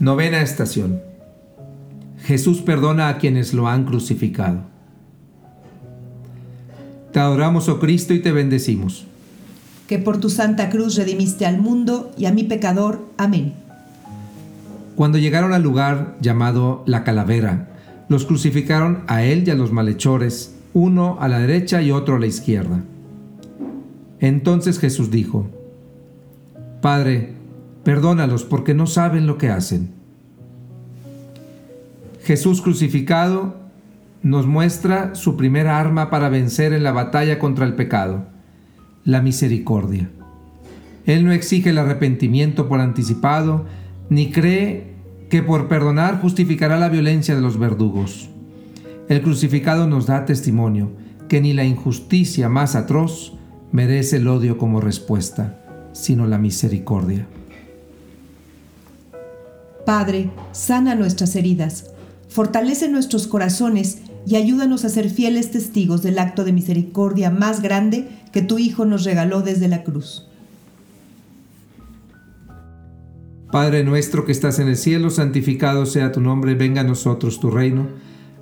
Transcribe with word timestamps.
Novena 0.00 0.42
estación. 0.42 1.00
Jesús 2.22 2.60
perdona 2.60 3.08
a 3.08 3.18
quienes 3.18 3.52
lo 3.52 3.66
han 3.66 3.84
crucificado. 3.84 4.60
Te 7.12 7.18
adoramos, 7.18 7.68
oh 7.68 7.80
Cristo, 7.80 8.14
y 8.14 8.20
te 8.20 8.30
bendecimos. 8.30 9.06
Que 9.88 9.98
por 9.98 10.18
tu 10.18 10.30
santa 10.30 10.70
cruz 10.70 10.94
redimiste 10.94 11.46
al 11.46 11.58
mundo 11.58 12.12
y 12.16 12.26
a 12.26 12.32
mi 12.32 12.44
pecador. 12.44 13.06
Amén. 13.16 13.54
Cuando 14.94 15.18
llegaron 15.18 15.52
al 15.52 15.62
lugar 15.62 16.16
llamado 16.20 16.84
la 16.86 17.02
calavera, 17.02 17.68
los 18.08 18.24
crucificaron 18.24 19.02
a 19.08 19.24
él 19.24 19.42
y 19.46 19.50
a 19.50 19.56
los 19.56 19.72
malhechores, 19.72 20.54
uno 20.74 21.16
a 21.20 21.26
la 21.26 21.40
derecha 21.40 21.82
y 21.82 21.90
otro 21.90 22.16
a 22.16 22.20
la 22.20 22.26
izquierda. 22.26 22.84
Entonces 24.20 24.78
Jesús 24.78 25.10
dijo, 25.10 25.48
Padre, 26.80 27.32
perdónalos 27.84 28.44
porque 28.44 28.74
no 28.74 28.86
saben 28.86 29.26
lo 29.26 29.38
que 29.38 29.50
hacen. 29.50 29.94
Jesús 32.22 32.60
crucificado 32.60 33.56
nos 34.22 34.46
muestra 34.46 35.14
su 35.14 35.36
primera 35.36 35.78
arma 35.78 36.10
para 36.10 36.28
vencer 36.28 36.72
en 36.72 36.82
la 36.82 36.92
batalla 36.92 37.38
contra 37.38 37.64
el 37.64 37.74
pecado, 37.74 38.26
la 39.04 39.22
misericordia. 39.22 40.10
Él 41.06 41.24
no 41.24 41.32
exige 41.32 41.70
el 41.70 41.78
arrepentimiento 41.78 42.68
por 42.68 42.80
anticipado, 42.80 43.64
ni 44.10 44.30
cree 44.30 44.94
que 45.30 45.42
por 45.42 45.68
perdonar 45.68 46.20
justificará 46.20 46.78
la 46.78 46.88
violencia 46.88 47.34
de 47.34 47.40
los 47.40 47.58
verdugos. 47.58 48.28
El 49.08 49.22
crucificado 49.22 49.86
nos 49.86 50.06
da 50.06 50.26
testimonio 50.26 50.90
que 51.28 51.40
ni 51.40 51.54
la 51.54 51.64
injusticia 51.64 52.48
más 52.48 52.74
atroz 52.74 53.32
merece 53.72 54.16
el 54.16 54.28
odio 54.28 54.58
como 54.58 54.80
respuesta, 54.80 55.58
sino 55.92 56.26
la 56.26 56.38
misericordia. 56.38 57.26
Padre, 59.88 60.28
sana 60.52 60.94
nuestras 60.94 61.34
heridas, 61.34 61.86
fortalece 62.28 62.90
nuestros 62.90 63.26
corazones 63.26 64.02
y 64.26 64.36
ayúdanos 64.36 64.84
a 64.84 64.90
ser 64.90 65.08
fieles 65.08 65.50
testigos 65.50 66.02
del 66.02 66.18
acto 66.18 66.44
de 66.44 66.52
misericordia 66.52 67.30
más 67.30 67.62
grande 67.62 68.06
que 68.30 68.42
tu 68.42 68.58
Hijo 68.58 68.84
nos 68.84 69.04
regaló 69.04 69.40
desde 69.40 69.66
la 69.66 69.84
cruz. 69.84 70.28
Padre 73.50 73.82
nuestro 73.82 74.26
que 74.26 74.32
estás 74.32 74.58
en 74.58 74.68
el 74.68 74.76
cielo, 74.76 75.08
santificado 75.08 75.86
sea 75.86 76.12
tu 76.12 76.20
nombre, 76.20 76.54
venga 76.54 76.82
a 76.82 76.84
nosotros 76.84 77.40
tu 77.40 77.50
reino, 77.50 77.86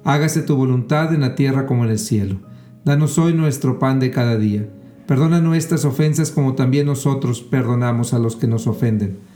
hágase 0.02 0.42
tu 0.42 0.56
voluntad 0.56 1.14
en 1.14 1.20
la 1.20 1.36
tierra 1.36 1.64
como 1.66 1.84
en 1.84 1.90
el 1.90 2.00
cielo. 2.00 2.40
Danos 2.84 3.18
hoy 3.18 3.34
nuestro 3.34 3.78
pan 3.78 4.00
de 4.00 4.10
cada 4.10 4.36
día. 4.36 4.68
Perdona 5.06 5.40
nuestras 5.40 5.84
ofensas 5.84 6.32
como 6.32 6.56
también 6.56 6.86
nosotros 6.86 7.40
perdonamos 7.40 8.14
a 8.14 8.18
los 8.18 8.34
que 8.34 8.48
nos 8.48 8.66
ofenden. 8.66 9.35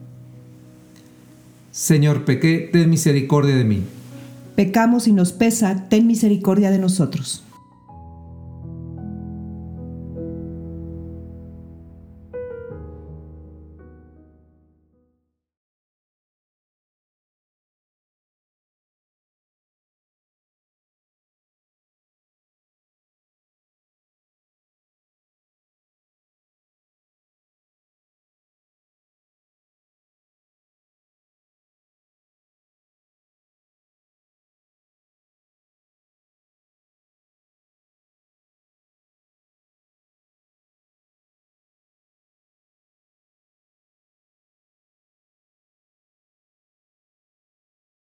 Señor, 1.71 2.25
pequé, 2.25 2.69
ten 2.71 2.89
misericordia 2.89 3.55
de 3.55 3.63
mí. 3.63 3.83
Pecamos 4.55 5.07
y 5.07 5.13
nos 5.13 5.31
pesa, 5.31 5.87
ten 5.89 6.05
misericordia 6.05 6.69
de 6.69 6.79
nosotros. 6.79 7.43